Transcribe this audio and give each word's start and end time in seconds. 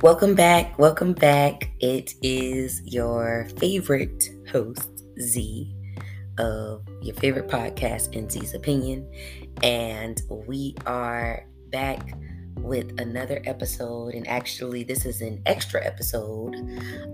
Welcome 0.00 0.36
back. 0.36 0.78
Welcome 0.78 1.12
back. 1.12 1.72
It 1.80 2.14
is 2.22 2.80
your 2.84 3.48
favorite 3.58 4.30
host, 4.48 5.02
Z, 5.20 5.74
of 6.38 6.86
your 7.02 7.16
favorite 7.16 7.48
podcast, 7.48 8.12
in 8.12 8.30
Z's 8.30 8.54
Opinion. 8.54 9.10
And 9.64 10.22
we 10.46 10.76
are 10.86 11.44
back 11.70 12.16
with 12.58 13.00
another 13.00 13.42
episode. 13.44 14.14
And 14.14 14.28
actually, 14.28 14.84
this 14.84 15.04
is 15.04 15.20
an 15.20 15.42
extra 15.46 15.84
episode, 15.84 16.54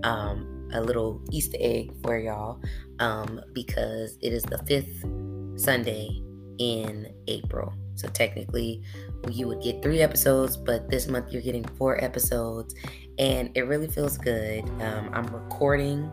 um, 0.03 0.69
a 0.71 0.79
little 0.79 1.23
Easter 1.31 1.57
egg 1.59 1.91
for 2.03 2.19
y'all, 2.19 2.61
um, 2.99 3.41
because 3.53 4.15
it 4.21 4.31
is 4.31 4.43
the 4.43 4.59
fifth 4.59 5.03
Sunday 5.59 6.21
in 6.59 7.11
April. 7.27 7.73
So 7.95 8.07
technically, 8.09 8.83
you 9.31 9.47
would 9.47 9.61
get 9.61 9.81
three 9.81 10.01
episodes, 10.01 10.57
but 10.57 10.89
this 10.89 11.07
month 11.07 11.31
you're 11.31 11.41
getting 11.41 11.63
four 11.63 12.03
episodes, 12.03 12.75
and 13.17 13.49
it 13.55 13.61
really 13.61 13.87
feels 13.87 14.17
good. 14.17 14.63
Um, 14.81 15.09
I'm 15.13 15.25
recording, 15.27 16.11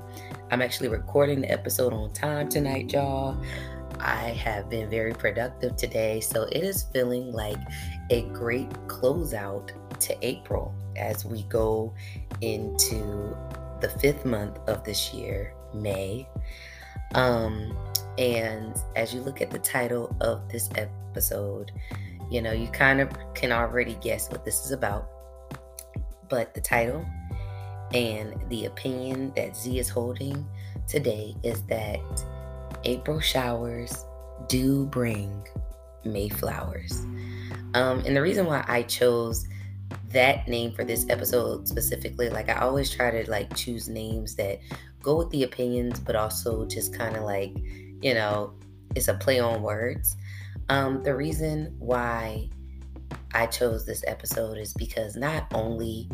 I'm 0.51 0.63
actually 0.63 0.89
recording 0.89 1.43
the 1.43 1.51
episode 1.51 1.93
on 1.93 2.13
time 2.13 2.49
tonight, 2.49 2.93
y'all. 2.93 3.37
I 4.01 4.31
have 4.31 4.71
been 4.71 4.89
very 4.89 5.13
productive 5.13 5.77
today, 5.77 6.21
so 6.21 6.45
it 6.45 6.65
is 6.65 6.85
feeling 6.93 7.33
like 7.33 7.61
a 8.11 8.23
great 8.31 8.71
closeout 8.87 9.71
to 10.01 10.27
April 10.27 10.75
as 10.97 11.25
we 11.25 11.43
go 11.45 11.95
into 12.41 13.37
the 13.81 13.89
fifth 14.01 14.25
month 14.25 14.59
of 14.69 14.85
this 14.85 15.13
year, 15.13 15.55
May. 15.75 16.29
Um, 17.15 17.77
and 18.19 18.77
as 18.97 19.15
you 19.15 19.21
look 19.21 19.41
at 19.41 19.51
the 19.51 19.59
title 19.59 20.15
of 20.21 20.49
this 20.51 20.69
episode, 20.77 21.73
you 22.31 22.41
know, 22.41 22.53
you 22.53 22.69
kind 22.69 23.01
of 23.01 23.11
can 23.35 23.53
already 23.53 23.95
guess 24.01 24.31
what 24.31 24.45
this 24.45 24.65
is 24.65 24.73
about. 24.73 25.09
But 26.29 26.55
the 26.55 26.61
title 26.61 27.05
and 27.95 28.35
the 28.49 28.67
opinion 28.67 29.33
that 29.37 29.57
Z 29.57 29.79
is 29.79 29.89
holding 29.89 30.47
today 30.87 31.37
is 31.43 31.63
that 31.65 32.01
April 32.85 33.21
showers 33.21 34.05
do 34.49 34.87
bring 34.87 35.47
May 36.05 36.29
flowers. 36.29 37.01
Um, 37.75 38.03
and 38.07 38.17
the 38.17 38.23
reason 38.23 38.47
why 38.47 38.65
I 38.67 38.83
chose 38.83 39.47
that 40.11 40.49
name 40.49 40.73
for 40.73 40.85
this 40.85 41.07
episode 41.09 41.69
specifically, 41.69 42.29
like 42.29 42.49
I 42.49 42.61
always 42.61 42.91
try 42.91 43.11
to 43.11 43.31
like 43.31 43.55
choose 43.55 43.89
names 43.89 44.35
that 44.37 44.59
go 45.03 45.17
with 45.17 45.31
the 45.31 45.43
opinions, 45.43 46.01
but 46.01 46.17
also 46.17 46.67
just 46.67 46.97
kind 46.97 47.17
of 47.17 47.25
like, 47.25 47.55
you 48.03 48.15
know, 48.15 48.53
it's 48.95 49.09
a 49.09 49.15
play 49.15 49.41
on 49.41 49.63
words. 49.63 50.17
Um, 50.69 51.03
the 51.03 51.15
reason 51.15 51.75
why 51.79 52.51
I 53.35 53.47
chose 53.47 53.87
this 53.87 54.05
episode 54.07 54.59
is 54.59 54.75
because 54.75 55.17
not 55.17 55.47
only 55.55 56.09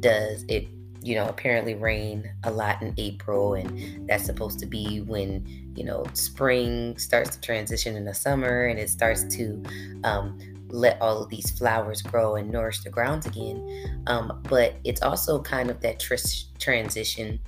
does 0.00 0.44
it, 0.48 0.68
you 1.02 1.14
know, 1.14 1.28
apparently 1.28 1.74
rain 1.74 2.28
a 2.44 2.50
lot 2.50 2.82
in 2.82 2.94
April, 2.96 3.54
and 3.54 4.08
that's 4.08 4.24
supposed 4.24 4.58
to 4.60 4.66
be 4.66 5.00
when, 5.02 5.72
you 5.76 5.84
know, 5.84 6.04
spring 6.14 6.98
starts 6.98 7.30
to 7.36 7.40
transition 7.40 7.96
into 7.96 8.12
summer 8.14 8.66
and 8.66 8.78
it 8.78 8.90
starts 8.90 9.22
to 9.36 9.62
um, 10.04 10.38
let 10.68 11.00
all 11.00 11.22
of 11.22 11.30
these 11.30 11.50
flowers 11.56 12.02
grow 12.02 12.36
and 12.36 12.50
nourish 12.50 12.82
the 12.82 12.90
grounds 12.90 13.26
again. 13.26 14.02
Um, 14.06 14.42
but 14.48 14.74
it's 14.84 15.02
also 15.02 15.40
kind 15.40 15.70
of 15.70 15.80
that 15.80 16.00
tr- 16.00 16.14
transition 16.58 17.38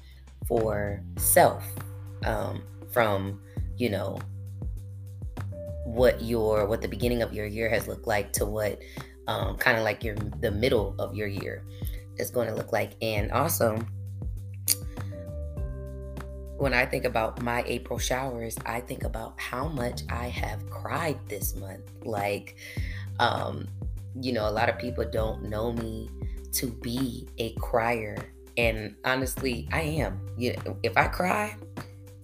for 0.46 1.02
self 1.16 1.64
um, 2.24 2.62
from, 2.92 3.40
you 3.78 3.88
know, 3.88 4.18
what 5.84 6.20
your 6.20 6.66
what 6.66 6.82
the 6.82 6.88
beginning 6.88 7.22
of 7.22 7.32
your 7.32 7.46
year 7.46 7.70
has 7.70 7.88
looked 7.88 8.06
like 8.06 8.32
to 8.34 8.44
what 8.44 8.78
um, 9.26 9.56
kind 9.56 9.78
of 9.78 9.84
like 9.84 10.04
your 10.04 10.14
the 10.40 10.50
middle 10.50 10.94
of 10.98 11.14
your 11.14 11.28
year 11.28 11.64
is 12.18 12.30
going 12.30 12.48
to 12.48 12.54
look 12.54 12.72
like. 12.72 12.92
And 13.00 13.32
also 13.32 13.78
when 16.58 16.74
i 16.74 16.84
think 16.84 17.04
about 17.04 17.40
my 17.40 17.62
april 17.66 18.00
showers 18.00 18.56
i 18.66 18.80
think 18.80 19.04
about 19.04 19.38
how 19.38 19.68
much 19.68 20.02
i 20.10 20.26
have 20.26 20.68
cried 20.68 21.16
this 21.28 21.54
month. 21.54 21.88
Like 22.04 22.56
um 23.20 23.68
you 24.20 24.32
know 24.32 24.48
a 24.48 24.50
lot 24.50 24.68
of 24.68 24.76
people 24.76 25.04
don't 25.08 25.44
know 25.44 25.72
me 25.72 26.10
to 26.52 26.66
be 26.66 27.28
a 27.38 27.52
crier. 27.54 28.16
And 28.56 28.96
honestly 29.04 29.68
i 29.72 29.80
am. 29.80 30.20
You 30.36 30.56
know, 30.64 30.76
if 30.82 30.96
i 30.96 31.06
cry 31.06 31.56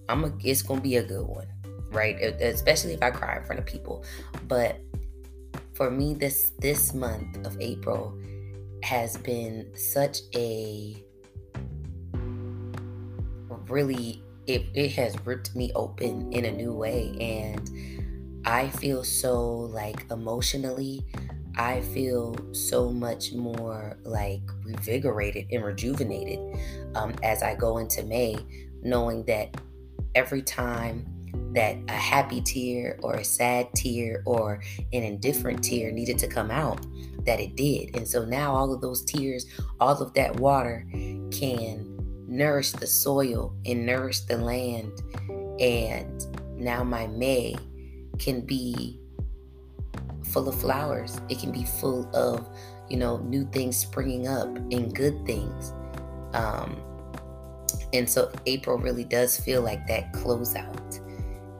i'm 0.09 0.23
a, 0.23 0.33
it's 0.43 0.61
gonna 0.61 0.81
be 0.81 0.97
a 0.97 1.03
good 1.03 1.25
one 1.25 1.47
right? 1.95 2.19
Especially 2.19 2.93
if 2.93 3.01
I 3.01 3.09
cry 3.09 3.37
in 3.37 3.45
front 3.45 3.59
of 3.59 3.65
people. 3.65 4.03
But 4.47 4.79
for 5.73 5.89
me, 5.89 6.13
this 6.13 6.51
this 6.59 6.93
month 6.93 7.45
of 7.45 7.57
April 7.59 8.17
has 8.83 9.17
been 9.17 9.71
such 9.75 10.19
a 10.35 11.03
really 13.67 14.21
it, 14.45 14.67
it 14.75 14.91
has 14.91 15.15
ripped 15.25 15.55
me 15.55 15.71
open 15.73 16.31
in 16.31 16.45
a 16.45 16.51
new 16.51 16.71
way 16.71 17.15
and 17.19 17.67
I 18.45 18.69
feel 18.69 19.03
so 19.03 19.43
like 19.51 20.05
emotionally 20.11 21.03
I 21.57 21.81
feel 21.81 22.35
so 22.53 22.91
much 22.91 23.33
more 23.33 23.97
like 24.03 24.45
revigorated 24.67 25.47
and 25.51 25.63
rejuvenated 25.63 26.39
um, 26.93 27.15
as 27.23 27.41
I 27.41 27.55
go 27.55 27.79
into 27.79 28.03
May, 28.03 28.37
knowing 28.83 29.23
that 29.23 29.55
every 30.15 30.41
time 30.41 31.05
that 31.53 31.77
a 31.87 31.93
happy 31.93 32.41
tear 32.41 32.97
or 33.01 33.15
a 33.15 33.23
sad 33.23 33.73
tear 33.73 34.23
or 34.25 34.61
an 34.93 35.03
indifferent 35.03 35.63
tear 35.63 35.91
needed 35.91 36.17
to 36.19 36.27
come 36.27 36.51
out, 36.51 36.85
that 37.25 37.39
it 37.39 37.55
did. 37.55 37.95
And 37.95 38.07
so 38.07 38.25
now 38.25 38.53
all 38.53 38.73
of 38.73 38.81
those 38.81 39.03
tears, 39.03 39.45
all 39.79 40.01
of 40.01 40.13
that 40.13 40.35
water 40.39 40.85
can 41.31 41.95
nourish 42.27 42.71
the 42.71 42.87
soil 42.87 43.55
and 43.65 43.85
nourish 43.85 44.21
the 44.21 44.37
land. 44.37 44.91
And 45.59 46.25
now 46.57 46.83
my 46.83 47.07
May 47.07 47.55
can 48.19 48.41
be 48.41 48.99
full 50.25 50.49
of 50.49 50.59
flowers. 50.59 51.19
It 51.29 51.39
can 51.39 51.51
be 51.51 51.63
full 51.63 52.09
of, 52.15 52.47
you 52.89 52.97
know, 52.97 53.17
new 53.19 53.45
things 53.51 53.77
springing 53.77 54.27
up 54.27 54.47
and 54.57 54.93
good 54.93 55.25
things. 55.25 55.73
Um, 56.33 56.81
and 57.95 58.09
so 58.09 58.31
April 58.45 58.77
really 58.77 59.03
does 59.03 59.39
feel 59.39 59.61
like 59.61 59.87
that 59.87 60.11
closeout 60.13 60.75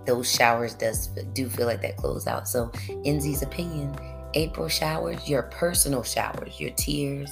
those 0.05 0.31
showers 0.31 0.73
does 0.73 1.07
do 1.33 1.49
feel 1.49 1.65
like 1.65 1.81
that 1.81 1.97
close 1.97 2.27
out. 2.27 2.47
So, 2.47 2.71
in 3.03 3.19
Z's 3.19 3.41
opinion, 3.41 3.95
April 4.33 4.67
showers, 4.67 5.27
your 5.27 5.43
personal 5.43 6.03
showers, 6.03 6.59
your 6.59 6.71
tears, 6.71 7.31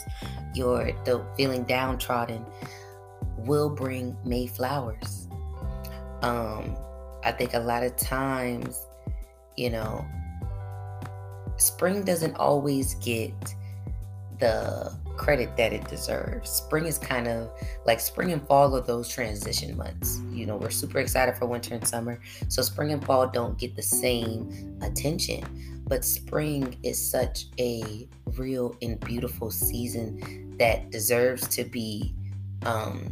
your 0.53 0.91
the 1.05 1.25
feeling 1.37 1.63
downtrodden, 1.63 2.45
will 3.37 3.69
bring 3.69 4.15
May 4.25 4.47
flowers. 4.47 5.27
Um, 6.21 6.75
I 7.23 7.31
think 7.31 7.53
a 7.53 7.59
lot 7.59 7.83
of 7.83 7.95
times, 7.95 8.87
you 9.55 9.69
know, 9.69 10.05
spring 11.57 12.03
doesn't 12.03 12.35
always 12.35 12.95
get 12.95 13.33
the 14.39 14.93
credit 15.17 15.55
that 15.57 15.73
it 15.73 15.87
deserves. 15.87 16.49
Spring 16.49 16.85
is 16.85 16.97
kind 16.97 17.27
of 17.27 17.51
like 17.85 17.99
spring 17.99 18.31
and 18.31 18.45
fall 18.47 18.75
are 18.75 18.81
those 18.81 19.07
transition 19.07 19.77
months. 19.77 20.21
You 20.31 20.45
know, 20.45 20.57
we're 20.57 20.69
super 20.69 20.99
excited 20.99 21.35
for 21.35 21.45
winter 21.45 21.75
and 21.75 21.87
summer. 21.87 22.19
So 22.47 22.61
spring 22.61 22.91
and 22.91 23.03
fall 23.05 23.27
don't 23.27 23.57
get 23.57 23.75
the 23.75 23.83
same 23.83 24.77
attention. 24.81 25.43
But 25.87 26.03
spring 26.05 26.77
is 26.83 27.11
such 27.11 27.45
a 27.59 28.07
real 28.37 28.75
and 28.81 28.99
beautiful 28.99 29.51
season 29.51 30.55
that 30.57 30.89
deserves 30.91 31.47
to 31.49 31.63
be 31.63 32.15
um, 32.65 33.11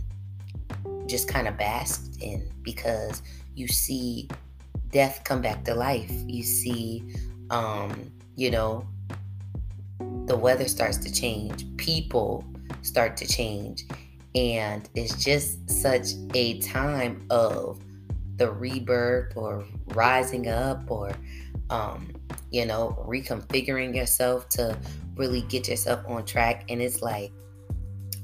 just 1.06 1.28
kind 1.28 1.48
of 1.48 1.58
basked 1.58 2.22
in 2.22 2.50
because 2.62 3.22
you 3.56 3.68
see 3.68 4.30
death 4.92 5.22
come 5.24 5.42
back 5.42 5.64
to 5.66 5.76
life. 5.76 6.12
You 6.28 6.44
see, 6.44 7.04
um, 7.50 8.12
you 8.36 8.52
know, 8.52 8.88
the 10.32 10.38
weather 10.38 10.66
starts 10.66 10.96
to 10.96 11.12
change, 11.12 11.66
people 11.76 12.42
start 12.84 13.18
to 13.18 13.28
change, 13.28 13.84
and 14.34 14.90
it's 14.96 15.22
just 15.22 15.70
such 15.70 16.12
a 16.34 16.58
time 16.60 17.28
of 17.30 17.82
the 18.38 18.50
rebirth 18.50 19.36
or 19.36 19.66
rising 19.88 20.48
up 20.48 20.90
or 20.90 21.12
um, 21.70 22.14
you 22.50 22.66
know 22.66 22.98
reconfiguring 23.06 23.94
yourself 23.94 24.48
to 24.48 24.78
really 25.16 25.42
get 25.42 25.68
yourself 25.68 26.00
on 26.08 26.24
track. 26.24 26.64
And 26.70 26.82
it's 26.82 27.02
like 27.02 27.34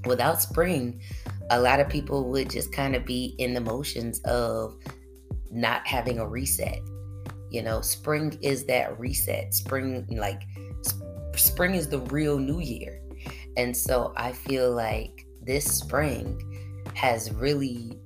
without 0.06 0.42
spring 0.42 1.02
a 1.50 1.60
lot 1.60 1.82
of 1.82 1.90
people 1.90 2.30
would 2.30 2.50
just 2.50 2.72
kind 2.72 2.96
of 2.96 3.04
be 3.04 3.36
in 3.38 3.54
the 3.54 3.60
motions 3.60 4.22
of 4.22 4.78
not 5.52 5.86
having 5.86 6.20
a 6.20 6.26
reset. 6.26 6.80
You 7.52 7.64
know 7.64 7.82
spring 7.82 8.40
is 8.42 8.64
that 8.68 8.98
reset. 8.98 9.54
Spring 9.54 10.08
like 10.10 10.44
spring 11.38 11.76
is 11.76 11.88
the 11.88 12.00
real 12.00 12.38
new 12.38 12.60
year. 12.60 13.02
And 13.56 13.76
so 13.76 14.14
I 14.16 14.32
feel 14.32 14.72
like 14.72 15.26
this 15.42 15.66
spring 15.66 16.42
has 16.94 17.32
really 17.32 18.00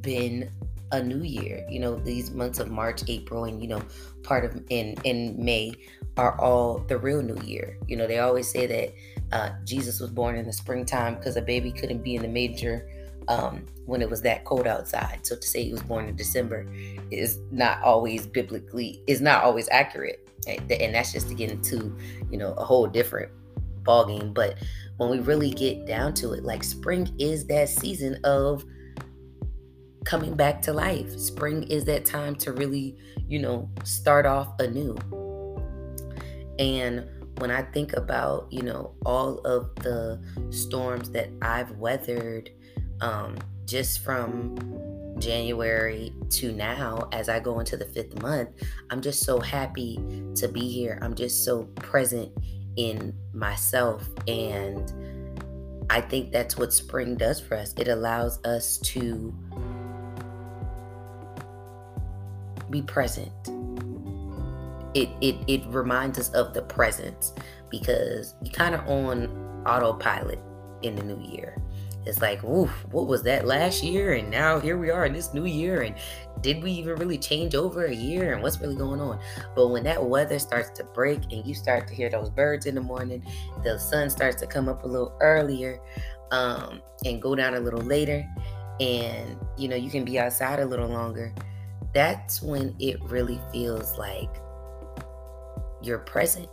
been 0.00 0.50
a 0.92 1.02
new 1.02 1.22
year. 1.22 1.66
You 1.68 1.80
know, 1.80 1.96
these 1.96 2.30
months 2.30 2.58
of 2.60 2.70
March, 2.70 3.02
April, 3.08 3.44
and 3.44 3.60
you 3.60 3.68
know, 3.68 3.82
part 4.22 4.44
of 4.44 4.62
in 4.70 4.94
in 5.04 5.42
May 5.42 5.74
are 6.16 6.38
all 6.40 6.78
the 6.78 6.98
real 6.98 7.22
new 7.22 7.40
year. 7.44 7.78
You 7.86 7.96
know, 7.96 8.06
they 8.06 8.18
always 8.18 8.50
say 8.50 8.66
that 8.66 8.94
Uh, 9.30 9.50
Jesus 9.62 10.00
was 10.00 10.10
born 10.10 10.36
in 10.36 10.46
the 10.46 10.52
springtime 10.52 11.16
because 11.16 11.36
a 11.36 11.42
baby 11.42 11.70
couldn't 11.70 12.02
be 12.02 12.14
in 12.14 12.22
the 12.22 12.28
major 12.28 12.88
um, 13.28 13.66
when 13.84 14.00
it 14.00 14.08
was 14.08 14.22
that 14.22 14.46
cold 14.46 14.66
outside. 14.66 15.18
So 15.22 15.36
to 15.36 15.46
say 15.46 15.64
he 15.64 15.70
was 15.70 15.82
born 15.82 16.08
in 16.08 16.16
December 16.16 16.64
is 17.10 17.38
not 17.50 17.82
always 17.82 18.26
biblically 18.26 19.02
is 19.06 19.20
not 19.20 19.44
always 19.44 19.68
accurate, 19.70 20.26
and 20.46 20.94
that's 20.94 21.12
just 21.12 21.28
to 21.28 21.34
get 21.34 21.50
into 21.50 21.96
you 22.30 22.38
know 22.38 22.52
a 22.54 22.64
whole 22.64 22.86
different 22.86 23.30
ball 23.82 24.04
game. 24.06 24.32
But 24.32 24.58
when 24.98 25.10
we 25.10 25.20
really 25.20 25.50
get 25.50 25.86
down 25.86 26.14
to 26.14 26.32
it, 26.32 26.44
like 26.44 26.62
spring 26.62 27.12
is 27.18 27.46
that 27.46 27.68
season 27.68 28.18
of 28.24 28.64
coming 30.04 30.34
back 30.34 30.62
to 30.62 30.72
life. 30.72 31.18
Spring 31.18 31.64
is 31.64 31.84
that 31.84 32.04
time 32.04 32.34
to 32.36 32.52
really, 32.52 32.96
you 33.28 33.38
know, 33.38 33.68
start 33.84 34.26
off 34.26 34.58
anew. 34.58 34.96
And 36.58 37.06
when 37.38 37.50
I 37.50 37.62
think 37.62 37.92
about, 37.92 38.48
you 38.50 38.62
know, 38.62 38.94
all 39.04 39.38
of 39.40 39.74
the 39.76 40.20
storms 40.50 41.10
that 41.10 41.30
I've 41.42 41.70
weathered 41.72 42.50
um, 43.00 43.36
just 43.64 44.00
from 44.00 44.56
January 45.20 46.12
to 46.30 46.52
now, 46.52 47.08
as 47.12 47.28
I 47.28 47.40
go 47.40 47.58
into 47.60 47.76
the 47.76 47.84
fifth 47.84 48.20
month, 48.22 48.50
I'm 48.90 49.00
just 49.00 49.24
so 49.24 49.40
happy 49.40 49.98
to 50.36 50.48
be 50.48 50.68
here. 50.68 50.98
I'm 51.02 51.14
just 51.14 51.44
so 51.44 51.64
present 51.76 52.32
in 52.76 53.14
myself. 53.32 54.08
And 54.26 54.92
I 55.90 56.00
think 56.00 56.32
that's 56.32 56.56
what 56.56 56.72
spring 56.72 57.16
does 57.16 57.40
for 57.40 57.56
us. 57.56 57.74
It 57.76 57.88
allows 57.88 58.42
us 58.44 58.78
to 58.78 59.34
be 62.70 62.82
present. 62.82 63.32
It, 64.94 65.08
it, 65.20 65.36
it 65.46 65.62
reminds 65.68 66.18
us 66.18 66.30
of 66.30 66.54
the 66.54 66.62
presence 66.62 67.32
because 67.70 68.34
you 68.42 68.50
kind 68.50 68.74
of 68.74 68.86
on 68.88 69.62
autopilot 69.66 70.38
in 70.82 70.96
the 70.96 71.02
new 71.02 71.20
year. 71.20 71.56
It's 72.06 72.22
like, 72.22 72.42
oof, 72.44 72.70
what 72.90 73.06
was 73.06 73.22
that 73.24 73.46
last 73.46 73.82
year? 73.82 74.14
And 74.14 74.30
now 74.30 74.58
here 74.60 74.78
we 74.78 74.90
are 74.90 75.04
in 75.04 75.12
this 75.12 75.34
new 75.34 75.44
year. 75.44 75.82
And 75.82 75.94
did 76.40 76.62
we 76.62 76.70
even 76.72 76.96
really 76.96 77.18
change 77.18 77.54
over 77.54 77.84
a 77.86 77.94
year? 77.94 78.32
And 78.32 78.42
what's 78.42 78.60
really 78.60 78.76
going 78.76 79.00
on? 79.00 79.20
But 79.54 79.68
when 79.68 79.84
that 79.84 80.02
weather 80.02 80.38
starts 80.38 80.70
to 80.78 80.84
break 80.84 81.20
and 81.32 81.44
you 81.44 81.54
start 81.54 81.86
to 81.88 81.94
hear 81.94 82.08
those 82.08 82.30
birds 82.30 82.66
in 82.66 82.74
the 82.74 82.80
morning, 82.80 83.22
the 83.62 83.78
sun 83.78 84.08
starts 84.08 84.40
to 84.40 84.46
come 84.46 84.68
up 84.68 84.84
a 84.84 84.86
little 84.86 85.16
earlier 85.20 85.80
um, 86.30 86.80
and 87.04 87.20
go 87.20 87.34
down 87.34 87.54
a 87.54 87.60
little 87.60 87.80
later, 87.80 88.26
and 88.80 89.36
you 89.56 89.68
know, 89.68 89.76
you 89.76 89.90
can 89.90 90.04
be 90.04 90.18
outside 90.18 90.60
a 90.60 90.66
little 90.66 90.88
longer, 90.88 91.34
that's 91.92 92.42
when 92.42 92.74
it 92.78 93.02
really 93.04 93.40
feels 93.52 93.96
like 93.98 94.28
you're 95.82 95.98
present 95.98 96.48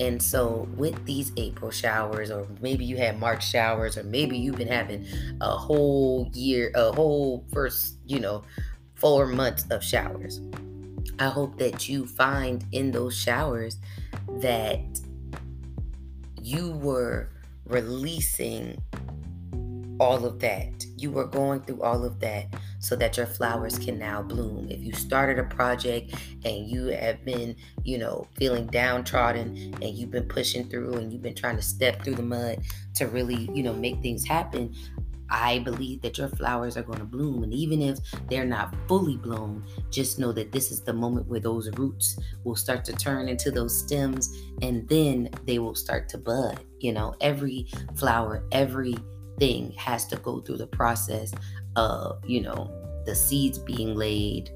and 0.00 0.20
so, 0.22 0.68
with 0.76 1.04
these 1.06 1.32
April 1.36 1.70
showers, 1.70 2.30
or 2.30 2.46
maybe 2.60 2.84
you 2.84 2.96
had 2.96 3.18
March 3.20 3.48
showers, 3.48 3.96
or 3.96 4.02
maybe 4.02 4.36
you've 4.36 4.56
been 4.56 4.68
having 4.68 5.06
a 5.40 5.56
whole 5.56 6.28
year, 6.32 6.72
a 6.74 6.92
whole 6.92 7.44
first, 7.52 7.98
you 8.06 8.18
know, 8.18 8.42
four 8.94 9.26
months 9.26 9.66
of 9.70 9.84
showers. 9.84 10.40
I 11.18 11.28
hope 11.28 11.58
that 11.58 11.88
you 11.88 12.06
find 12.06 12.64
in 12.72 12.90
those 12.90 13.16
showers 13.16 13.76
that 14.40 14.80
you 16.42 16.72
were 16.72 17.28
releasing 17.66 18.82
all 20.00 20.24
of 20.24 20.40
that. 20.40 20.84
You 20.96 21.12
were 21.12 21.26
going 21.26 21.60
through 21.60 21.82
all 21.82 22.04
of 22.04 22.18
that 22.20 22.46
so 22.84 22.94
that 22.96 23.16
your 23.16 23.24
flowers 23.24 23.78
can 23.78 23.98
now 23.98 24.20
bloom. 24.20 24.68
If 24.70 24.82
you 24.82 24.92
started 24.92 25.38
a 25.38 25.44
project 25.44 26.14
and 26.44 26.68
you 26.68 26.88
have 26.88 27.24
been, 27.24 27.56
you 27.82 27.96
know, 27.96 28.26
feeling 28.36 28.66
downtrodden 28.66 29.74
and 29.80 29.84
you've 29.84 30.10
been 30.10 30.28
pushing 30.28 30.68
through 30.68 30.94
and 30.94 31.10
you've 31.10 31.22
been 31.22 31.34
trying 31.34 31.56
to 31.56 31.62
step 31.62 32.04
through 32.04 32.16
the 32.16 32.22
mud 32.22 32.58
to 32.96 33.06
really, 33.06 33.48
you 33.54 33.62
know, 33.62 33.72
make 33.72 34.02
things 34.02 34.26
happen, 34.26 34.74
I 35.30 35.60
believe 35.60 36.02
that 36.02 36.18
your 36.18 36.28
flowers 36.28 36.76
are 36.76 36.82
going 36.82 36.98
to 36.98 37.06
bloom. 37.06 37.42
And 37.42 37.54
even 37.54 37.80
if 37.80 37.98
they're 38.28 38.44
not 38.44 38.74
fully 38.86 39.16
blown, 39.16 39.64
just 39.90 40.18
know 40.18 40.32
that 40.32 40.52
this 40.52 40.70
is 40.70 40.82
the 40.82 40.92
moment 40.92 41.26
where 41.26 41.40
those 41.40 41.70
roots 41.78 42.18
will 42.44 42.54
start 42.54 42.84
to 42.84 42.92
turn 42.92 43.28
into 43.28 43.50
those 43.50 43.78
stems 43.78 44.30
and 44.60 44.86
then 44.90 45.30
they 45.46 45.58
will 45.58 45.74
start 45.74 46.10
to 46.10 46.18
bud. 46.18 46.60
You 46.80 46.92
know, 46.92 47.14
every 47.22 47.66
flower, 47.96 48.44
every 48.52 48.94
thing 49.38 49.72
has 49.72 50.06
to 50.06 50.16
go 50.16 50.40
through 50.40 50.58
the 50.58 50.66
process 50.66 51.32
of, 51.76 52.22
you 52.26 52.40
know, 52.40 52.70
the 53.06 53.14
seeds 53.14 53.58
being 53.58 53.94
laid 53.94 54.50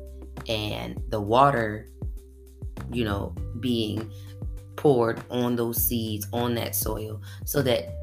and 0.48 1.02
the 1.08 1.20
water, 1.20 1.88
you 2.92 3.04
know, 3.04 3.34
being 3.60 4.10
poured 4.76 5.22
on 5.30 5.56
those 5.56 5.76
seeds, 5.76 6.26
on 6.32 6.54
that 6.54 6.74
soil, 6.74 7.20
so 7.44 7.62
that 7.62 7.94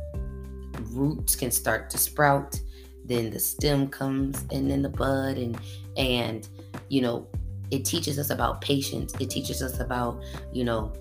roots 0.91 1.35
can 1.35 1.51
start 1.51 1.89
to 1.89 1.97
sprout. 1.97 2.59
Then 3.05 3.29
the 3.29 3.39
stem 3.39 3.87
comes 3.87 4.45
and 4.51 4.69
then 4.69 4.81
the 4.81 4.89
bud 4.89 5.37
and 5.37 5.59
and 5.95 6.47
you 6.89 7.01
know, 7.01 7.27
it 7.71 7.85
teaches 7.85 8.19
us 8.19 8.29
about 8.29 8.61
patience. 8.61 9.13
It 9.19 9.29
teaches 9.29 9.61
us 9.61 9.79
about, 9.79 10.21
you 10.51 10.63
know, 10.63 10.93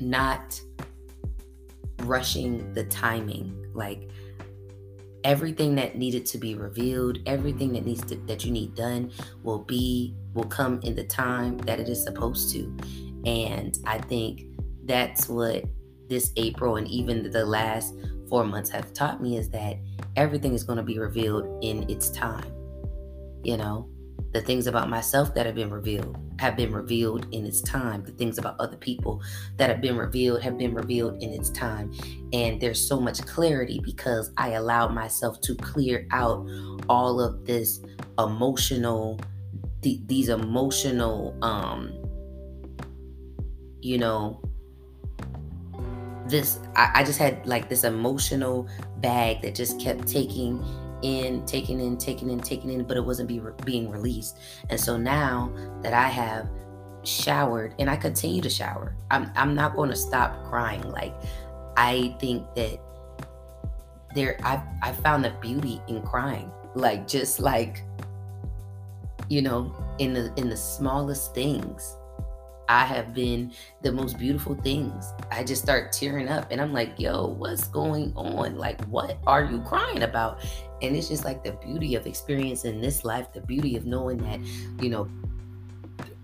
not 0.00 0.60
rushing 2.02 2.72
the 2.72 2.84
timing. 2.84 3.66
Like 3.74 4.10
everything 5.24 5.74
that 5.74 5.96
needed 5.96 6.24
to 6.26 6.38
be 6.38 6.54
revealed 6.54 7.18
everything 7.26 7.72
that 7.72 7.84
needs 7.84 8.02
to 8.04 8.16
that 8.26 8.44
you 8.44 8.50
need 8.50 8.74
done 8.74 9.10
will 9.42 9.58
be 9.58 10.14
will 10.34 10.44
come 10.44 10.80
in 10.82 10.94
the 10.94 11.04
time 11.04 11.58
that 11.58 11.80
it 11.80 11.88
is 11.88 12.02
supposed 12.02 12.52
to. 12.52 12.76
And 13.26 13.78
i 13.86 13.98
think 13.98 14.44
that's 14.84 15.28
what 15.28 15.64
this 16.08 16.32
april 16.36 16.76
and 16.76 16.88
even 16.88 17.30
the 17.30 17.44
last 17.44 17.94
four 18.28 18.44
months 18.44 18.70
have 18.70 18.92
taught 18.94 19.20
me 19.20 19.36
is 19.36 19.50
that 19.50 19.76
everything 20.16 20.54
is 20.54 20.64
going 20.64 20.78
to 20.78 20.82
be 20.82 20.98
revealed 20.98 21.62
in 21.62 21.88
its 21.90 22.08
time 22.10 22.50
you 23.44 23.56
know 23.56 23.89
the 24.32 24.40
things 24.40 24.66
about 24.66 24.88
myself 24.88 25.34
that 25.34 25.46
have 25.46 25.54
been 25.54 25.70
revealed 25.70 26.16
have 26.38 26.56
been 26.56 26.72
revealed 26.72 27.26
in 27.32 27.44
its 27.44 27.60
time. 27.60 28.02
The 28.04 28.12
things 28.12 28.38
about 28.38 28.56
other 28.58 28.76
people 28.76 29.20
that 29.58 29.68
have 29.68 29.80
been 29.80 29.96
revealed 29.96 30.40
have 30.42 30.56
been 30.56 30.72
revealed 30.72 31.22
in 31.22 31.30
its 31.32 31.50
time. 31.50 31.92
And 32.32 32.60
there's 32.60 32.86
so 32.86 32.98
much 32.98 33.24
clarity 33.26 33.80
because 33.84 34.30
I 34.36 34.50
allowed 34.50 34.94
myself 34.94 35.40
to 35.42 35.54
clear 35.56 36.06
out 36.12 36.48
all 36.88 37.20
of 37.20 37.44
this 37.44 37.80
emotional, 38.18 39.20
th- 39.82 40.00
these 40.06 40.30
emotional, 40.30 41.36
um, 41.42 41.92
you 43.80 43.98
know, 43.98 44.40
this, 46.26 46.58
I, 46.76 46.90
I 46.96 47.04
just 47.04 47.18
had 47.18 47.44
like 47.46 47.68
this 47.68 47.84
emotional 47.84 48.68
bag 48.98 49.42
that 49.42 49.54
just 49.54 49.80
kept 49.80 50.06
taking 50.06 50.64
in, 51.02 51.44
taking 51.46 51.80
in, 51.80 51.96
taking 51.96 52.30
in, 52.30 52.40
taking 52.40 52.70
in, 52.70 52.84
but 52.84 52.96
it 52.96 53.04
wasn't 53.04 53.28
be 53.28 53.40
re- 53.40 53.52
being 53.64 53.90
released. 53.90 54.38
And 54.68 54.78
so 54.78 54.96
now 54.96 55.52
that 55.82 55.92
I 55.92 56.08
have 56.08 56.48
showered 57.02 57.74
and 57.78 57.88
I 57.88 57.96
continue 57.96 58.42
to 58.42 58.50
shower, 58.50 58.94
I'm 59.10 59.30
I'm 59.36 59.54
not 59.54 59.76
going 59.76 59.90
to 59.90 59.96
stop 59.96 60.44
crying. 60.44 60.82
Like 60.90 61.14
I 61.76 62.16
think 62.20 62.46
that 62.54 62.80
there 64.14 64.38
I 64.42 64.62
I 64.82 64.92
found 64.92 65.24
the 65.24 65.30
beauty 65.40 65.80
in 65.88 66.02
crying. 66.02 66.50
Like 66.74 67.08
just 67.08 67.40
like 67.40 67.82
you 69.28 69.40
know, 69.40 69.72
in 69.98 70.12
the 70.12 70.32
in 70.36 70.50
the 70.50 70.56
smallest 70.56 71.34
things. 71.34 71.96
I 72.70 72.84
have 72.84 73.12
been 73.12 73.52
the 73.82 73.90
most 73.90 74.16
beautiful 74.16 74.54
things. 74.54 75.12
I 75.32 75.42
just 75.42 75.60
start 75.60 75.90
tearing 75.90 76.28
up 76.28 76.46
and 76.52 76.60
I'm 76.60 76.72
like, 76.72 77.00
yo, 77.00 77.26
what's 77.26 77.66
going 77.66 78.12
on? 78.14 78.58
Like, 78.58 78.80
what 78.84 79.18
are 79.26 79.42
you 79.42 79.60
crying 79.62 80.04
about? 80.04 80.44
And 80.80 80.94
it's 80.94 81.08
just 81.08 81.24
like 81.24 81.42
the 81.42 81.50
beauty 81.50 81.96
of 81.96 82.06
experiencing 82.06 82.80
this 82.80 83.04
life, 83.04 83.32
the 83.32 83.40
beauty 83.40 83.76
of 83.76 83.86
knowing 83.86 84.18
that, 84.18 84.38
you 84.80 84.88
know, 84.88 85.08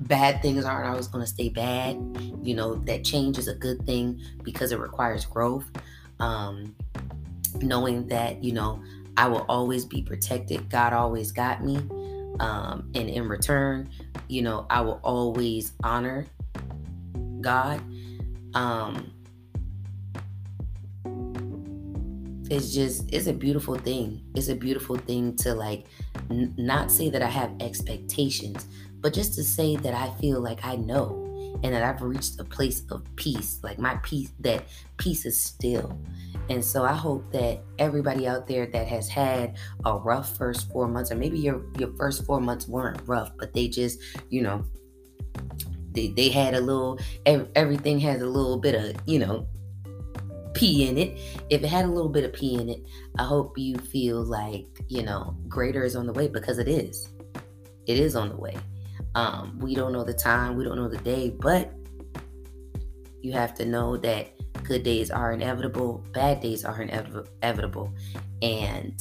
bad 0.02 0.40
things 0.40 0.64
aren't 0.64 0.88
always 0.88 1.08
going 1.08 1.24
to 1.24 1.28
stay 1.28 1.48
bad. 1.48 1.96
You 2.44 2.54
know, 2.54 2.76
that 2.76 3.02
change 3.04 3.38
is 3.38 3.48
a 3.48 3.54
good 3.54 3.84
thing 3.84 4.22
because 4.44 4.70
it 4.70 4.78
requires 4.78 5.24
growth. 5.24 5.68
Um, 6.20 6.76
knowing 7.60 8.06
that, 8.06 8.44
you 8.44 8.52
know, 8.52 8.80
I 9.16 9.26
will 9.26 9.46
always 9.48 9.84
be 9.84 10.00
protected. 10.00 10.70
God 10.70 10.92
always 10.92 11.32
got 11.32 11.64
me. 11.64 11.78
Um, 12.38 12.88
and 12.94 13.08
in 13.08 13.28
return, 13.28 13.90
you 14.28 14.42
know, 14.42 14.66
I 14.70 14.80
will 14.82 15.00
always 15.02 15.72
honor 15.82 16.26
God. 17.46 17.80
Um, 18.54 19.12
it's 22.50 22.74
just 22.74 23.08
it's 23.12 23.28
a 23.28 23.32
beautiful 23.32 23.76
thing. 23.76 24.24
It's 24.34 24.48
a 24.48 24.56
beautiful 24.56 24.96
thing 24.96 25.36
to 25.36 25.54
like 25.54 25.86
n- 26.28 26.52
not 26.58 26.90
say 26.90 27.08
that 27.08 27.22
I 27.22 27.28
have 27.28 27.52
expectations, 27.60 28.66
but 29.00 29.12
just 29.12 29.34
to 29.34 29.44
say 29.44 29.76
that 29.76 29.94
I 29.94 30.10
feel 30.20 30.40
like 30.40 30.64
I 30.64 30.74
know 30.74 31.22
and 31.62 31.72
that 31.72 31.84
I've 31.84 32.02
reached 32.02 32.40
a 32.40 32.44
place 32.44 32.82
of 32.90 33.04
peace. 33.14 33.60
Like 33.62 33.78
my 33.78 33.94
peace 34.02 34.32
that 34.40 34.64
peace 34.96 35.24
is 35.24 35.40
still. 35.40 35.96
And 36.50 36.64
so 36.64 36.84
I 36.84 36.94
hope 36.94 37.30
that 37.30 37.60
everybody 37.78 38.26
out 38.26 38.48
there 38.48 38.66
that 38.66 38.88
has 38.88 39.08
had 39.08 39.56
a 39.84 39.96
rough 39.96 40.36
first 40.36 40.68
four 40.72 40.88
months, 40.88 41.12
or 41.12 41.14
maybe 41.14 41.38
your 41.38 41.62
your 41.78 41.94
first 41.96 42.26
four 42.26 42.40
months 42.40 42.66
weren't 42.66 43.06
rough, 43.06 43.30
but 43.38 43.54
they 43.54 43.68
just, 43.68 44.00
you 44.30 44.42
know, 44.42 44.64
they, 45.96 46.08
they 46.08 46.28
had 46.28 46.54
a 46.54 46.60
little 46.60 46.98
everything 47.56 47.98
has 47.98 48.22
a 48.22 48.26
little 48.26 48.58
bit 48.58 48.74
of 48.74 48.94
you 49.06 49.18
know 49.18 49.48
pee 50.56 50.88
in 50.88 50.96
it. 50.98 51.18
If 51.50 51.62
it 51.62 51.68
had 51.68 51.84
a 51.84 51.88
little 51.88 52.08
bit 52.08 52.24
of 52.24 52.32
pee 52.32 52.54
in 52.54 52.68
it, 52.68 52.80
I 53.18 53.24
hope 53.24 53.58
you 53.58 53.76
feel 53.76 54.24
like, 54.24 54.66
you 54.88 55.02
know, 55.02 55.36
greater 55.48 55.84
is 55.84 55.94
on 55.94 56.06
the 56.06 56.12
way 56.14 56.28
because 56.28 56.58
it 56.58 56.66
is. 56.66 57.10
It 57.86 57.98
is 57.98 58.16
on 58.16 58.30
the 58.30 58.36
way. 58.36 58.56
Um, 59.14 59.58
we 59.60 59.74
don't 59.74 59.92
know 59.92 60.02
the 60.02 60.14
time, 60.14 60.56
we 60.56 60.64
don't 60.64 60.76
know 60.76 60.88
the 60.88 60.98
day, 60.98 61.30
but 61.38 61.72
you 63.22 63.32
have 63.32 63.54
to 63.56 63.66
know 63.66 63.96
that 63.98 64.32
good 64.62 64.82
days 64.82 65.10
are 65.10 65.32
inevitable, 65.32 66.04
bad 66.12 66.40
days 66.40 66.64
are 66.64 66.80
inevitable. 66.80 67.92
And 68.42 68.98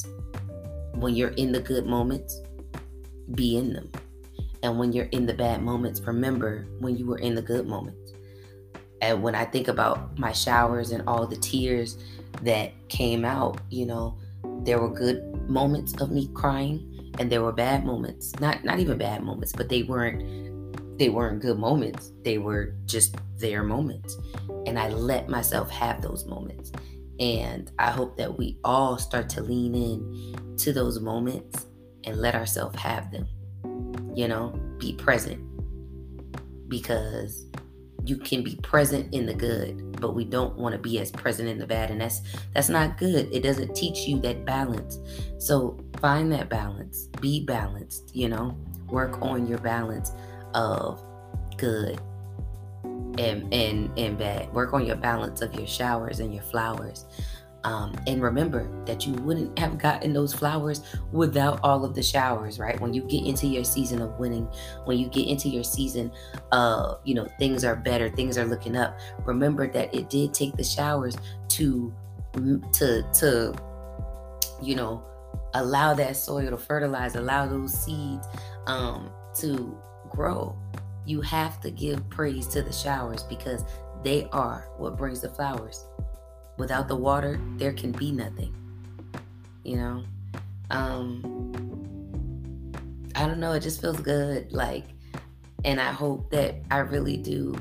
when 0.95 1.15
you're 1.15 1.31
in 1.31 1.51
the 1.51 1.59
good 1.61 1.85
moments, 1.85 2.41
be 3.33 3.57
in 3.57 3.73
them. 3.73 3.91
And 4.63 4.79
when 4.79 4.93
you're 4.93 5.05
in 5.05 5.25
the 5.25 5.33
bad 5.33 5.61
moments, 5.61 6.01
remember 6.01 6.67
when 6.79 6.97
you 6.97 7.05
were 7.05 7.19
in 7.19 7.35
the 7.35 7.41
good 7.41 7.67
moments. 7.67 8.13
And 9.01 9.21
when 9.21 9.35
I 9.35 9.45
think 9.45 9.67
about 9.67 10.17
my 10.17 10.31
showers 10.31 10.91
and 10.91 11.03
all 11.07 11.27
the 11.27 11.35
tears 11.35 11.97
that 12.41 12.71
came 12.89 13.25
out, 13.25 13.61
you 13.69 13.85
know, 13.85 14.17
there 14.63 14.79
were 14.79 14.89
good 14.89 15.49
moments 15.49 15.93
of 16.01 16.11
me 16.11 16.29
crying 16.33 17.13
and 17.19 17.31
there 17.31 17.43
were 17.43 17.51
bad 17.51 17.85
moments. 17.85 18.37
Not 18.39 18.63
not 18.63 18.79
even 18.79 18.97
bad 18.97 19.23
moments, 19.23 19.53
but 19.53 19.69
they 19.69 19.83
weren't 19.83 20.23
they 20.97 21.09
weren't 21.09 21.41
good 21.41 21.59
moments. 21.59 22.11
They 22.23 22.37
were 22.37 22.75
just 22.85 23.15
their 23.37 23.63
moments. 23.63 24.17
And 24.65 24.79
I 24.79 24.89
let 24.89 25.29
myself 25.29 25.69
have 25.71 26.01
those 26.01 26.25
moments. 26.25 26.71
And 27.19 27.71
I 27.79 27.91
hope 27.91 28.17
that 28.17 28.37
we 28.37 28.57
all 28.63 28.97
start 28.97 29.29
to 29.29 29.41
lean 29.41 29.75
in 29.75 30.55
to 30.57 30.73
those 30.73 30.99
moments 30.99 31.67
and 32.05 32.17
let 32.17 32.35
ourselves 32.35 32.75
have 32.77 33.11
them. 33.11 33.27
You 34.15 34.27
know, 34.27 34.59
be 34.77 34.93
present. 34.93 35.41
Because 36.67 37.45
you 38.05 38.17
can 38.17 38.43
be 38.43 38.55
present 38.57 39.13
in 39.13 39.25
the 39.25 39.33
good, 39.33 39.99
but 39.99 40.13
we 40.13 40.25
don't 40.25 40.55
want 40.57 40.73
to 40.73 40.79
be 40.79 40.99
as 40.99 41.11
present 41.11 41.49
in 41.49 41.57
the 41.57 41.65
bad. 41.65 41.89
And 41.91 42.01
that's 42.01 42.21
that's 42.53 42.69
not 42.69 42.97
good. 42.97 43.27
It 43.31 43.41
doesn't 43.41 43.75
teach 43.75 44.07
you 44.07 44.19
that 44.21 44.45
balance. 44.45 44.99
So 45.39 45.79
find 45.99 46.31
that 46.31 46.49
balance. 46.49 47.07
Be 47.19 47.43
balanced, 47.43 48.15
you 48.15 48.29
know. 48.29 48.57
Work 48.89 49.21
on 49.21 49.47
your 49.47 49.57
balance 49.57 50.11
of 50.53 51.01
good 51.57 51.99
and 53.17 53.51
and 53.53 53.97
and 53.97 54.17
bad. 54.17 54.53
Work 54.53 54.73
on 54.73 54.85
your 54.85 54.95
balance 54.95 55.41
of 55.41 55.53
your 55.55 55.67
showers 55.67 56.19
and 56.19 56.33
your 56.33 56.43
flowers. 56.43 57.05
Um, 57.65 57.95
and 58.05 58.21
remember 58.21 58.69
that 58.85 59.07
you 59.07 59.13
wouldn't 59.13 59.57
have 59.57 59.79
gotten 59.79 60.13
those 60.13 60.35
flowers 60.35 60.83
without 61.11 61.59
all 61.63 61.83
of 61.83 61.95
the 61.95 62.03
showers, 62.03 62.59
right? 62.59 62.79
When 62.79 62.93
you 62.93 63.01
get 63.01 63.25
into 63.25 63.47
your 63.47 63.63
season 63.63 64.03
of 64.03 64.19
winning, 64.19 64.47
when 64.85 64.99
you 64.99 65.07
get 65.07 65.27
into 65.27 65.49
your 65.49 65.63
season 65.63 66.11
of, 66.51 66.99
you 67.03 67.15
know, 67.15 67.27
things 67.39 67.65
are 67.65 67.75
better, 67.75 68.07
things 68.07 68.37
are 68.37 68.45
looking 68.45 68.77
up. 68.77 68.95
Remember 69.25 69.67
that 69.67 69.93
it 69.95 70.11
did 70.11 70.31
take 70.31 70.55
the 70.55 70.63
showers 70.63 71.17
to, 71.49 71.91
to, 72.73 73.03
to, 73.13 73.55
you 74.61 74.75
know, 74.75 75.03
allow 75.55 75.95
that 75.95 76.15
soil 76.15 76.51
to 76.51 76.57
fertilize, 76.57 77.15
allow 77.15 77.47
those 77.47 77.73
seeds 77.73 78.27
um, 78.67 79.09
to 79.39 79.75
grow. 80.11 80.55
You 81.03 81.19
have 81.21 81.59
to 81.61 81.71
give 81.71 82.07
praise 82.11 82.45
to 82.49 82.61
the 82.61 82.71
showers 82.71 83.23
because 83.23 83.65
they 84.03 84.29
are 84.31 84.69
what 84.77 84.97
brings 84.97 85.21
the 85.21 85.29
flowers 85.29 85.85
without 86.57 86.87
the 86.87 86.95
water, 86.95 87.39
there 87.57 87.73
can 87.73 87.91
be 87.91 88.11
nothing. 88.11 88.53
You 89.63 89.77
know? 89.77 90.03
Um 90.69 91.53
I 93.15 93.25
don't 93.25 93.39
know, 93.39 93.53
it 93.53 93.61
just 93.61 93.79
feels 93.79 93.99
good. 93.99 94.51
Like, 94.51 94.85
and 95.63 95.79
I 95.79 95.91
hope 95.91 96.29
that 96.31 96.55
I 96.69 96.79
really 96.79 97.17
do 97.17 97.55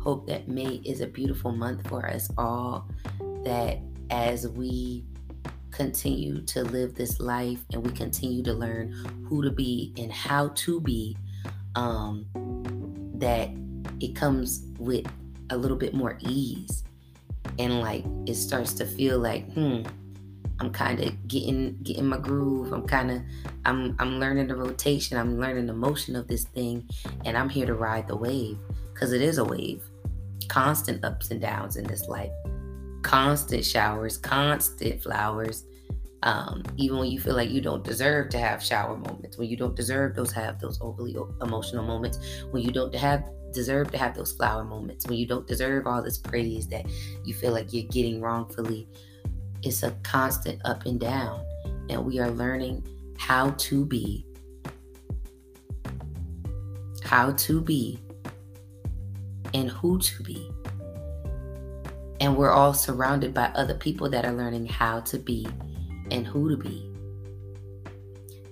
hope 0.00 0.26
that 0.26 0.46
May 0.48 0.80
is 0.84 1.00
a 1.00 1.06
beautiful 1.06 1.52
month 1.52 1.88
for 1.88 2.08
us 2.08 2.28
all. 2.36 2.88
That 3.44 3.78
as 4.10 4.48
we 4.48 5.04
continue 5.70 6.40
to 6.42 6.64
live 6.64 6.94
this 6.94 7.20
life 7.20 7.64
and 7.72 7.84
we 7.84 7.92
continue 7.92 8.42
to 8.42 8.52
learn 8.52 8.92
who 9.28 9.42
to 9.42 9.50
be 9.50 9.92
and 9.96 10.12
how 10.12 10.48
to 10.48 10.80
be, 10.80 11.16
um, 11.74 12.26
that 13.16 13.50
it 14.00 14.14
comes 14.16 14.66
with 14.78 15.06
a 15.50 15.56
little 15.56 15.76
bit 15.76 15.94
more 15.94 16.18
ease 16.20 16.82
and 17.58 17.80
like 17.80 18.04
it 18.26 18.34
starts 18.34 18.72
to 18.74 18.86
feel 18.86 19.18
like 19.18 19.50
hmm 19.52 19.82
i'm 20.60 20.70
kind 20.70 21.00
of 21.00 21.28
getting 21.28 21.76
getting 21.82 22.06
my 22.06 22.16
groove. 22.18 22.72
I'm 22.72 22.86
kind 22.86 23.10
of 23.10 23.22
i'm 23.64 23.94
i'm 23.98 24.18
learning 24.18 24.48
the 24.48 24.56
rotation. 24.56 25.18
I'm 25.18 25.38
learning 25.38 25.66
the 25.66 25.74
motion 25.74 26.16
of 26.16 26.28
this 26.28 26.44
thing 26.44 26.88
and 27.24 27.36
i'm 27.36 27.48
here 27.48 27.66
to 27.66 27.74
ride 27.74 28.08
the 28.08 28.16
wave 28.16 28.58
because 28.92 29.12
it 29.12 29.22
is 29.22 29.38
a 29.38 29.44
wave. 29.44 29.82
Constant 30.48 31.04
ups 31.04 31.30
and 31.30 31.40
downs 31.40 31.76
in 31.76 31.84
this 31.84 32.08
life. 32.08 32.32
Constant 33.02 33.64
showers 33.64 34.16
constant 34.16 35.02
flowers. 35.02 35.64
Um, 36.22 36.62
even 36.76 36.98
when 36.98 37.10
you 37.10 37.20
feel 37.20 37.36
like 37.36 37.50
you 37.50 37.60
don't 37.60 37.84
deserve 37.84 38.30
to 38.30 38.38
have 38.38 38.62
shower 38.62 38.96
moments 38.96 39.36
when 39.36 39.48
you 39.48 39.56
don't 39.56 39.76
deserve 39.76 40.16
those 40.16 40.32
have 40.32 40.58
those 40.58 40.80
overly 40.80 41.14
emotional 41.42 41.84
moments 41.84 42.18
when 42.50 42.62
you 42.62 42.72
don't 42.72 42.94
have 42.94 43.28
deserve 43.56 43.90
to 43.90 43.98
have 43.98 44.14
those 44.14 44.32
flower 44.32 44.62
moments, 44.62 45.06
when 45.06 45.18
you 45.18 45.26
don't 45.26 45.46
deserve 45.46 45.86
all 45.86 46.02
this 46.02 46.18
praise 46.18 46.68
that 46.68 46.86
you 47.24 47.34
feel 47.34 47.52
like 47.52 47.72
you're 47.72 47.88
getting 47.88 48.20
wrongfully. 48.20 48.86
It's 49.62 49.82
a 49.82 49.90
constant 50.02 50.60
up 50.64 50.86
and 50.86 51.00
down. 51.00 51.44
And 51.88 52.04
we 52.04 52.20
are 52.20 52.30
learning 52.30 52.86
how 53.18 53.50
to 53.50 53.84
be. 53.84 54.26
How 57.02 57.32
to 57.32 57.60
be 57.60 57.98
and 59.54 59.70
who 59.70 59.98
to 59.98 60.22
be. 60.22 60.50
And 62.20 62.36
we're 62.36 62.50
all 62.50 62.74
surrounded 62.74 63.32
by 63.32 63.46
other 63.54 63.74
people 63.74 64.08
that 64.10 64.24
are 64.24 64.32
learning 64.32 64.66
how 64.66 65.00
to 65.00 65.18
be 65.18 65.48
and 66.10 66.26
who 66.26 66.50
to 66.50 66.56
be. 66.56 66.92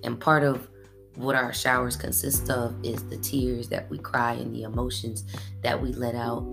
And 0.03 0.19
part 0.19 0.43
of 0.43 0.67
what 1.15 1.35
our 1.35 1.53
showers 1.53 1.95
consist 1.95 2.49
of 2.49 2.75
is 2.83 3.03
the 3.09 3.17
tears 3.17 3.69
that 3.69 3.89
we 3.89 3.97
cry 3.97 4.33
and 4.33 4.53
the 4.53 4.63
emotions 4.63 5.23
that 5.63 5.81
we 5.81 5.93
let 5.93 6.15
out 6.15 6.43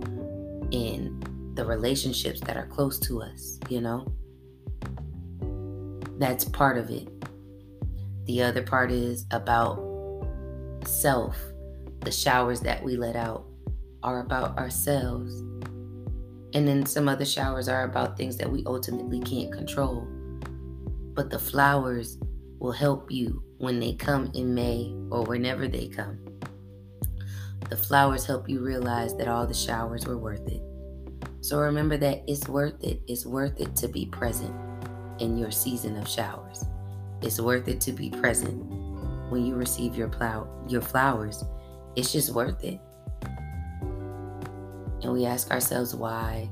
in 0.71 1.21
the 1.55 1.65
relationships 1.65 2.39
that 2.41 2.57
are 2.57 2.67
close 2.67 2.97
to 2.99 3.21
us, 3.21 3.59
you 3.69 3.81
know? 3.81 4.07
That's 6.17 6.45
part 6.45 6.77
of 6.77 6.89
it. 6.89 7.07
The 8.25 8.41
other 8.41 8.63
part 8.63 8.91
is 8.91 9.25
about 9.31 9.83
self. 10.85 11.37
The 12.01 12.11
showers 12.11 12.61
that 12.61 12.83
we 12.83 12.95
let 12.95 13.15
out 13.15 13.45
are 14.01 14.21
about 14.21 14.57
ourselves. 14.57 15.41
And 16.53 16.67
then 16.67 16.85
some 16.85 17.09
other 17.09 17.25
showers 17.25 17.67
are 17.67 17.83
about 17.83 18.15
things 18.15 18.37
that 18.37 18.51
we 18.51 18.63
ultimately 18.65 19.19
can't 19.19 19.51
control. 19.51 20.07
But 21.13 21.29
the 21.29 21.39
flowers 21.39 22.17
will 22.59 22.71
help 22.71 23.11
you 23.11 23.43
when 23.63 23.79
they 23.79 23.93
come 23.93 24.29
in 24.33 24.53
May 24.53 24.93
or 25.09 25.23
whenever 25.23 25.69
they 25.69 25.87
come. 25.87 26.19
The 27.69 27.77
flowers 27.77 28.25
help 28.25 28.49
you 28.49 28.59
realize 28.59 29.15
that 29.15 29.29
all 29.29 29.47
the 29.47 29.53
showers 29.53 30.05
were 30.05 30.17
worth 30.17 30.45
it. 30.47 30.61
So 31.39 31.59
remember 31.59 31.95
that 31.97 32.23
it's 32.27 32.49
worth 32.49 32.83
it. 32.83 33.01
It's 33.07 33.25
worth 33.25 33.61
it 33.61 33.73
to 33.77 33.87
be 33.87 34.05
present 34.07 34.53
in 35.19 35.37
your 35.37 35.49
season 35.49 35.95
of 35.95 36.09
showers. 36.09 36.65
It's 37.21 37.39
worth 37.39 37.69
it 37.69 37.79
to 37.81 37.93
be 37.93 38.09
present 38.09 38.61
when 39.31 39.45
you 39.45 39.55
receive 39.55 39.95
your 39.95 40.09
plow 40.09 40.45
your 40.67 40.81
flowers. 40.81 41.41
It's 41.95 42.11
just 42.11 42.33
worth 42.33 42.61
it. 42.65 42.81
And 45.03 45.13
we 45.13 45.25
ask 45.25 45.51
ourselves 45.51 45.95
why, 45.95 46.49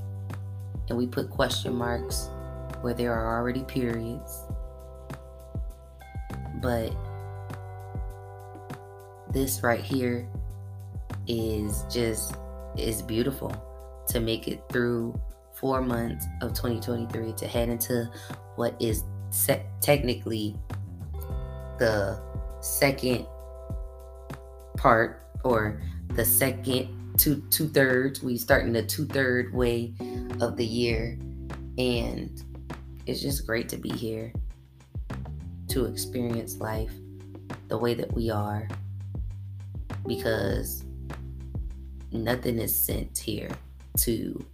and 0.88 0.98
we 0.98 1.08
put 1.08 1.30
question 1.30 1.76
marks 1.76 2.30
where 2.82 2.94
there 2.94 3.14
are 3.14 3.38
already 3.38 3.64
periods 3.64 4.46
but 6.62 6.94
this 9.32 9.64
right 9.64 9.82
here 9.82 10.28
is 11.28 11.84
just 11.92 12.36
is 12.78 13.02
beautiful 13.02 13.54
to 14.08 14.20
make 14.20 14.48
it 14.48 14.62
through 14.70 15.20
four 15.54 15.82
months 15.82 16.26
of 16.42 16.54
2023 16.54 17.34
to 17.34 17.48
head 17.48 17.70
into 17.70 18.10
what 18.56 18.76
is 18.80 19.04
se- 19.30 19.66
technically 19.80 20.56
the 21.80 22.20
second 22.62 23.26
part 24.78 25.22
or 25.44 25.82
the 26.16 26.26
second 26.26 26.90
two 27.18 27.44
two 27.50 27.68
thirds 27.68 28.24
we 28.24 28.38
starting 28.38 28.72
the 28.72 28.84
two 28.84 29.06
third 29.06 29.54
way 29.54 29.94
of 30.40 30.58
the 30.58 30.66
year. 30.66 31.18
And 31.78 32.44
it's 33.06 33.22
just 33.22 33.46
great 33.46 33.70
to 33.70 33.78
be 33.78 33.90
here 33.90 34.32
to 35.72 35.86
experience 35.86 36.58
life 36.58 36.94
the 37.68 37.78
way 37.78 37.94
that 37.94 38.12
we 38.14 38.30
are 38.30 38.68
because 40.06 40.84
nothing 42.12 42.60
is 42.60 42.78
sent 42.78 43.18
here 43.18 43.50
to 43.98 44.46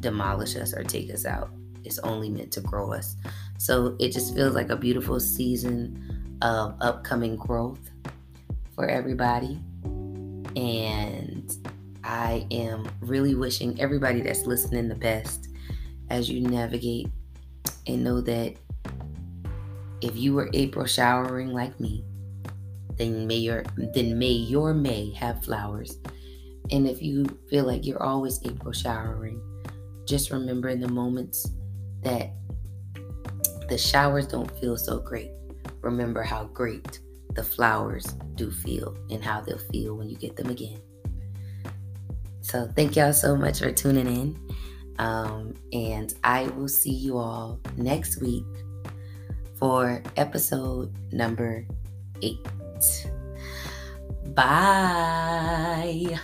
demolish 0.00 0.56
us 0.56 0.74
or 0.74 0.82
take 0.82 1.12
us 1.12 1.24
out. 1.24 1.50
It's 1.84 2.00
only 2.00 2.28
meant 2.30 2.50
to 2.52 2.60
grow 2.60 2.92
us. 2.92 3.16
So 3.58 3.96
it 4.00 4.12
just 4.12 4.34
feels 4.34 4.54
like 4.54 4.70
a 4.70 4.76
beautiful 4.76 5.20
season 5.20 6.38
of 6.42 6.76
upcoming 6.80 7.36
growth 7.36 7.90
for 8.74 8.88
everybody. 8.88 9.60
And 10.56 11.50
I 12.02 12.46
am 12.50 12.88
really 13.00 13.34
wishing 13.34 13.80
everybody 13.80 14.20
that's 14.20 14.46
listening 14.46 14.88
the 14.88 14.94
best 14.96 15.48
as 16.10 16.28
you 16.28 16.40
navigate 16.40 17.08
and 17.86 18.02
know 18.02 18.20
that 18.20 18.54
if 20.02 20.16
you 20.16 20.34
were 20.34 20.50
April 20.52 20.86
showering 20.86 21.52
like 21.52 21.78
me, 21.80 22.04
then 22.96 23.26
may 23.26 23.36
your 23.36 23.64
then 23.94 24.18
may 24.18 24.32
your 24.32 24.74
May 24.74 25.12
have 25.14 25.44
flowers. 25.44 25.98
And 26.70 26.88
if 26.88 27.00
you 27.00 27.26
feel 27.48 27.64
like 27.64 27.86
you're 27.86 28.02
always 28.02 28.40
April 28.44 28.72
showering, 28.72 29.40
just 30.06 30.30
remember 30.30 30.68
in 30.68 30.80
the 30.80 30.88
moments 30.88 31.48
that 32.02 32.32
the 33.68 33.78
showers 33.78 34.26
don't 34.26 34.50
feel 34.58 34.76
so 34.76 34.98
great. 34.98 35.30
Remember 35.82 36.22
how 36.22 36.44
great 36.44 37.00
the 37.34 37.44
flowers 37.44 38.04
do 38.34 38.50
feel 38.50 38.96
and 39.10 39.22
how 39.22 39.40
they'll 39.40 39.58
feel 39.70 39.96
when 39.96 40.08
you 40.08 40.16
get 40.16 40.36
them 40.36 40.48
again. 40.48 40.80
So, 42.40 42.70
thank 42.74 42.96
y'all 42.96 43.12
so 43.12 43.36
much 43.36 43.58
for 43.58 43.72
tuning 43.72 44.06
in. 44.06 44.56
Um, 44.98 45.54
and 45.72 46.14
I 46.24 46.44
will 46.48 46.68
see 46.68 46.92
you 46.92 47.18
all 47.18 47.60
next 47.76 48.22
week 48.22 48.44
for 49.58 50.02
episode 50.16 50.92
number 51.12 51.66
eight. 52.22 52.46
Bye. 54.34 56.18